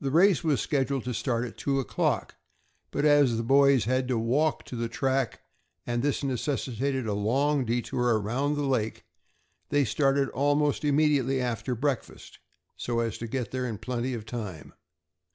[0.00, 2.36] The race was scheduled to start at two o'clock,
[2.90, 5.42] but as the boys had to walk to the track,
[5.86, 9.04] and this necessitated a long detour around the lake,
[9.68, 12.38] they started almost immediately after breakfast,
[12.78, 14.72] so as to get there in plenty of time.